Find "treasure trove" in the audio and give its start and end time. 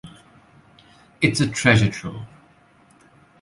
1.47-2.23